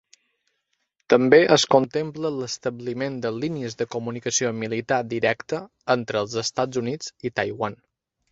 També 1.13 1.39
es 1.55 1.65
contempla 1.73 2.31
l'establiment 2.37 3.19
de 3.25 3.31
línies 3.43 3.77
de 3.83 3.87
comunicació 3.95 4.53
militar 4.63 5.01
directa 5.13 5.59
entre 5.97 6.23
els 6.25 6.35
Estats 6.45 6.81
Units 6.85 7.13
i 7.29 7.33
Taiwan. 7.41 7.77